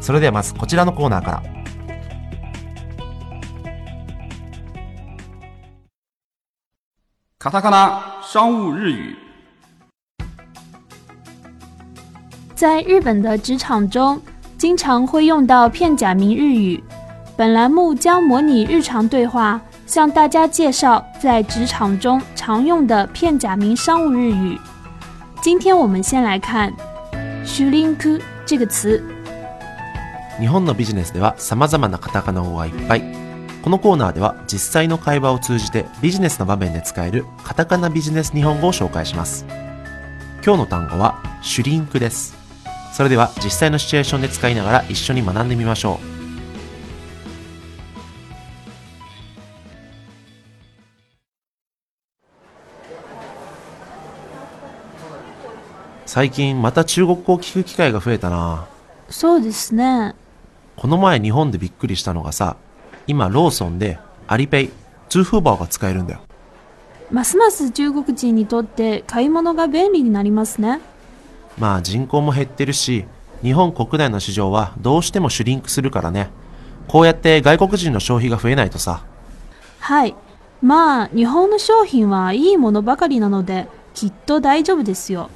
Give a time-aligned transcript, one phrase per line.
[0.00, 1.42] それではまずこちらのコーナーから。
[7.38, 9.16] カタカナ、商务日语。
[12.54, 14.20] 在日本的职场中，
[14.58, 16.82] 经常会用到片假名日语。
[17.36, 24.58] 本栏目将模拟日常对话，向大家介绍在职场中常用的片假名商务日语。
[25.42, 26.70] 今天我们先来看
[27.44, 29.02] s h r i n k 这个词。
[30.40, 33.02] 日本のビジネスでは様々なカタカナ語がいっぱい。
[33.62, 39.44] このコーナーでは実際の会話を通じてビジネスの場面で使えるカタカナビジネス日本語を紹介します。
[40.42, 42.34] 今日の単語はシュリンクです。
[42.94, 46.20] それでは実際のシチュエーションで使いながら一緒に学んでみましょう。
[56.06, 58.66] 最近また中国語を聞く機会が増えたな
[59.10, 60.14] そうですね
[60.80, 62.56] この前日本でびっくりしたのがさ、
[63.06, 64.70] 今ローソンでアリペイ、
[65.10, 66.20] 通風バーが使えるんだよ。
[67.10, 70.80] ますます中国人にとって買い物が便利になりますね。
[71.58, 73.04] まあ人口も減ってるし、
[73.42, 76.30] 日本国内の市場はどうしてもシュリンクするからね。
[76.88, 79.04] こうやって外国人の消費が増えないとさ。
[79.80, 80.14] はい。
[80.62, 85.28] まあ、日本の商品はいいものばかりなので、きっと大丈夫ですよ。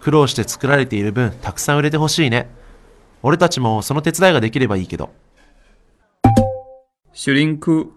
[0.00, 2.48] 苦労して作られている分、たくさん売れてほしいね。
[3.26, 5.08] 俺们たちもその手伝いができればいいけど。
[7.14, 7.88] shrink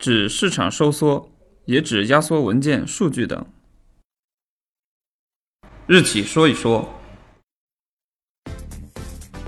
[0.00, 1.28] 指市场收缩，
[1.66, 3.46] 也指压缩文件、数据等。
[5.86, 6.88] 日起说一说。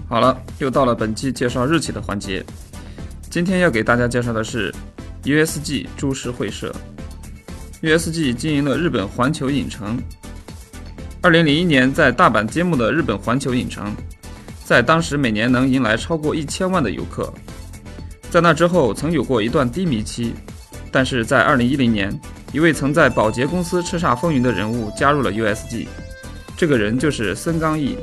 [0.06, 2.44] 好了，又到了本期介绍日起的环节。
[3.31, 4.71] 今天要给大家介绍的是
[5.25, 6.71] USG 株式会社。
[7.81, 9.98] USG 经营了日本环球影城。
[11.22, 13.97] 二零零一年在大阪揭幕的日本环球影城。
[14.64, 17.32] 在当时每年能迎来超过一千万的游客，
[18.30, 20.34] 在那之后曾有过一段低迷期，
[20.90, 22.16] 但是在二零一零年，
[22.52, 25.88] 一位曾在宝洁公司叱咤风云的人物加入了 USG，
[26.56, 27.96] 这个人就是森冈毅。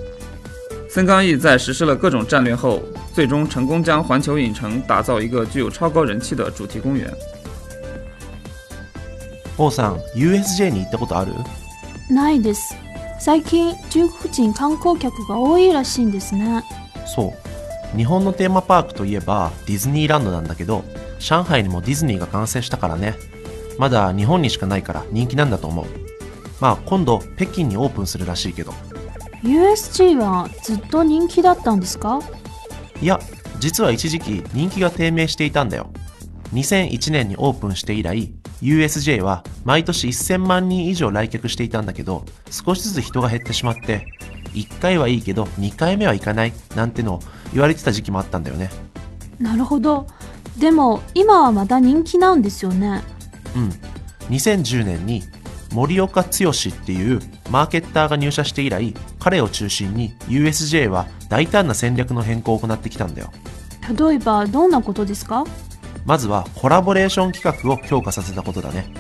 [0.89, 2.83] 森冈毅在实施了各种战略后，
[3.13, 7.09] 最终成功将环球影城打造一个具有超高人气的主题公园。
[9.57, 11.31] おさん，USJ に行ったことある？
[12.09, 12.88] ないです。
[13.19, 16.63] 最近中国人観光客が多いらしいんですね
[17.05, 17.33] そ
[17.93, 20.85] う日本のテーマパークといえばディズニーランドなんだけど
[21.19, 23.15] 上海にもディズニーが完成したからね
[23.77, 25.85] まだ日本にしかないから人気なんだと思う
[26.61, 28.71] まあ今度北京にオープンするらしいけど
[29.43, 32.19] USG はずっと人気だったんですか
[33.01, 33.19] いや
[33.59, 35.91] 実は一時期人気が低迷していたんだよ
[36.53, 44.05] 2001年にオープンして以来 USJ は毎年1000万人以上来客していたんだけど少しずつ人が減ってしまって
[44.53, 47.19] 1回はいいけど2回目は行かないなんてのを
[47.53, 48.69] 言われてた時期もあったんだよね
[49.39, 50.07] なるほど
[50.57, 53.01] でも今はまだ人気なんですよね
[53.55, 53.69] うん
[54.33, 55.23] 2010年に
[55.71, 56.47] 森岡剛ってい
[57.13, 57.19] う
[57.51, 63.31] マーケッターが入社して以来彼を中心に USJ は大胆な戦略の変更を行ってきたんだよ
[63.97, 65.45] 例えばどんなことですか
[66.05, 68.91] まずはコラボレーション企画を強化させたことだね。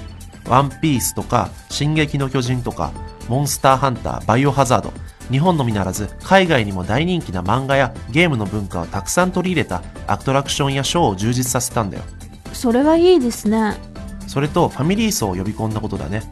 [0.47, 2.91] ワンピースとか、進撃の巨人とか、
[3.27, 4.93] モンスターハンター、バイオハザード、
[5.31, 12.03] 日本のみならず海外にも大人気な漫画やゲームの文化をたくさん取り入れたアトラクションやショーを充実させたんだよ
[12.51, 13.77] それはいいですね
[14.25, 16.23] それとファミリー層を呼び込んだことだね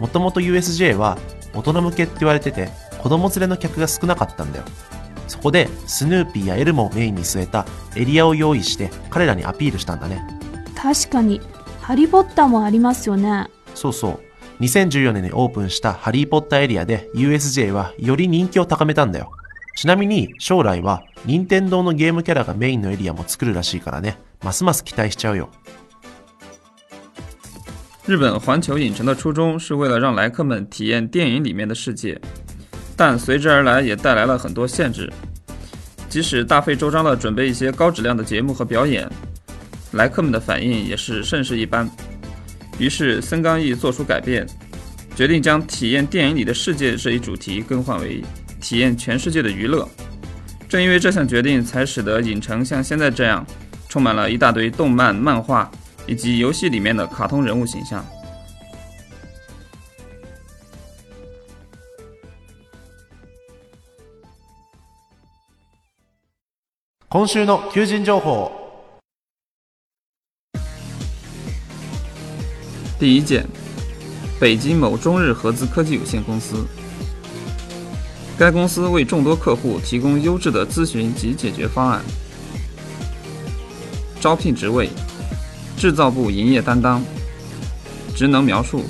[0.00, 1.16] もともと USJ は
[1.54, 2.70] 大人向けって言われてて
[3.00, 4.64] 子供連れの客が少なかったんだよ
[5.30, 7.64] そこでスヌーピーやエルモをメインに据えた
[7.96, 10.22] エリアを用意して彼らにアピールしたんだね
[10.76, 11.40] 確かに
[11.80, 14.10] ハリー・ポッターもありますよねそうそ
[14.58, 19.30] う2014年にオープンしたハリー・ポッターエリアで USJ はより人気を高めたんだよ
[19.76, 25.48] ちなみに将来は任天堂のゲームキャラがメインのエリアも作るらしいからねますます期待しちゃうよ
[28.06, 32.20] 日本环球影城の初衷是为了让来客们体验电影里面的世界，
[33.00, 35.10] 但随之而来也带来了很多限制，
[36.10, 39.08] 即使大费周章的准备一些高质量的节目和表演，
[39.92, 41.88] 来客们的反应也是甚是一般。
[42.78, 44.46] 于是森冈毅做出改变，
[45.16, 48.22] 决定将体验电影里的世界这一主题更换为
[48.60, 49.88] 体验全世界的娱乐。
[50.68, 53.46] 正因为这项决定，才使得影城像现在这样，
[53.88, 55.70] 充满了一大堆动漫、漫画
[56.06, 58.04] 以及游戏里面的卡通人物形象。
[67.12, 68.52] 今週の求人情報。
[73.00, 73.44] 第一件，
[74.40, 76.64] 北京某中日合资科技有限公司。
[78.38, 82.00] 该公司为众多客户提供优质的咨询及解决方案。
[84.20, 84.88] 招聘职位：
[85.76, 87.02] 制造部营业担当。
[88.14, 88.84] 职能描述：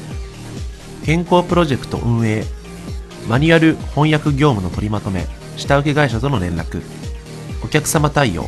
[1.07, 2.45] 変更プロジェクト運営、
[3.27, 5.25] マニュアル翻訳業務の取りまとめ、
[5.57, 6.83] 下請会社との連絡。
[7.63, 8.47] お客様対応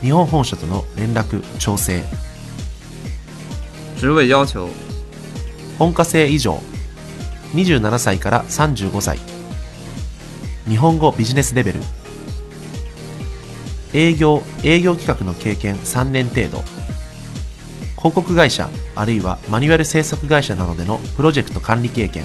[0.00, 2.00] 日本本社との連絡調整
[4.02, 4.66] 位要求
[5.78, 6.60] 本科生以上
[7.54, 9.18] 27歳から35歳
[10.68, 11.80] 日本語ビジネスレベル
[13.94, 16.62] 営業営業企画の経験3年程度
[17.96, 22.24] 広告会社あるいはマニュアル制作会社などでのプロジェクト管理経験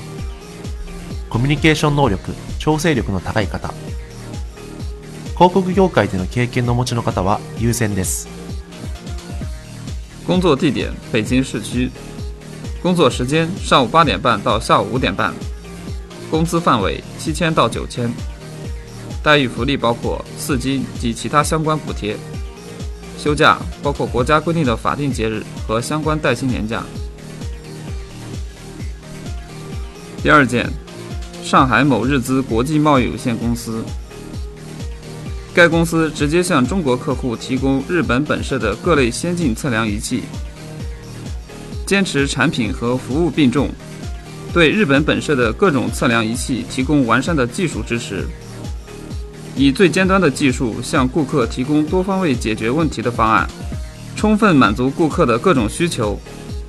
[1.30, 3.72] コミュニケーション能力調整力の高い方
[5.40, 8.28] 広告業界での経験の持ちの方は優先です。
[10.28, 11.90] 工作地点：北京市区。
[12.84, 15.34] 工作时间：上午八点半到下午五点半。
[16.30, 18.12] 工资范围：七千到九千。
[19.24, 22.18] 待遇福利包括四金及其他相关补贴。
[23.18, 26.84] 休假包括国家规定的法定节日和相关带薪年假。
[30.22, 30.70] 第二件，
[31.42, 33.82] 上海某日资国际贸易有限公司。
[35.62, 40.24] 该公司直接向中国客户提供日本本社的各类先进测量仪器，
[41.86, 43.70] 坚持产品和服务并重，
[44.54, 48.26] 对日本本社的各种测量仪器提供完善的技术支持，
[49.54, 53.46] 以最尖端的技术向顾客提供多方位解决问题的方案，
[54.16, 56.18] 充分满足顾客的各种需求，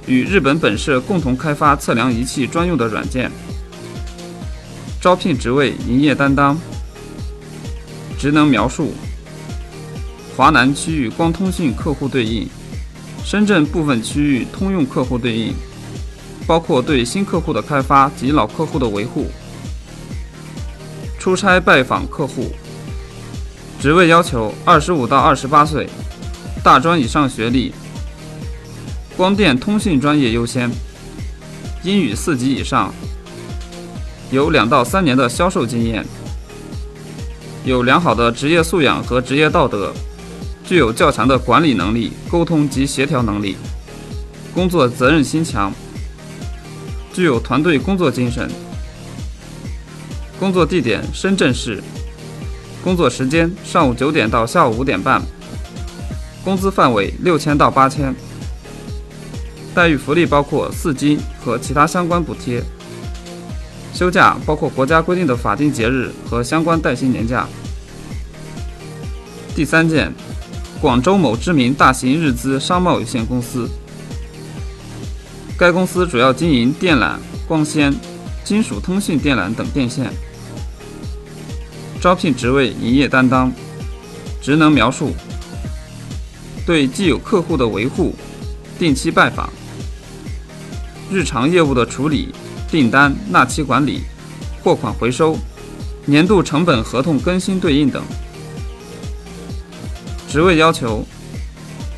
[0.09, 3.31] 与日本本社共同开发测量仪器专用的软件。
[5.01, 6.59] 招聘职位：营业担当。
[8.21, 8.93] 职能描述：
[10.37, 12.47] 华南区域光通信客户对应，
[13.25, 15.55] 深圳部分区域通用客户对应，
[16.47, 19.27] 包括对新客户的开发及老客户的维护。
[21.19, 22.51] 出差拜访客户。
[23.81, 25.89] 职位要求：二十五到二十八岁，
[26.63, 27.73] 大专以上学历，
[29.17, 30.71] 光电通信专业优先，
[31.85, 32.93] 英语四级以上，
[34.31, 36.05] 有两到三年的销售经验。
[37.63, 39.93] 有良好的职业素养和职业道德，
[40.65, 43.55] 具有较强的管理能力、沟通及协调能力，
[44.55, 45.71] 工作责任心强，
[47.13, 48.49] 具有团队工作精神。
[50.39, 51.83] 工作地点：深圳市，
[52.83, 55.21] 工作时间：上午九点到下午五点半，
[56.43, 58.15] 工资范围：六千到八千，
[59.75, 62.65] 待遇福利包括四金和其他相关补贴。
[63.95, 67.47] 休假包括国家规定的法定节日和相关带薪年假。
[69.55, 70.13] 第三件，
[70.81, 73.69] 广州某知名大型日资商贸有限公司，
[75.59, 77.17] 该公司主要经营电缆、
[77.47, 77.93] 光纤、
[78.45, 80.11] 金属通信电缆等电线。
[82.01, 83.53] 招聘职位：营业担当，
[84.41, 85.13] 职能描述：
[86.65, 88.15] 对既有客户的维护，
[88.79, 89.53] 定期拜访，
[91.11, 92.33] 日常业务的处理。
[92.71, 94.03] 订单纳期管理、
[94.63, 95.37] 货款回收、
[96.05, 98.01] 年度成本合同更新对应等。
[100.29, 101.05] 职位要求：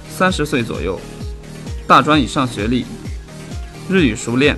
[0.09, 0.99] 三十岁左右，
[1.87, 2.87] 大专以上学历，
[3.87, 4.57] 日语熟练，